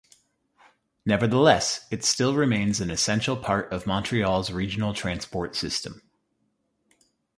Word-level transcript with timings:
Nevertheless, 1.05 1.85
it 1.91 2.03
still 2.03 2.33
remains 2.33 2.81
an 2.81 2.89
essential 2.89 3.37
part 3.37 3.71
of 3.71 3.85
Montreal's 3.85 4.49
regional 4.51 4.95
transport 4.95 5.55
system. 5.55 6.01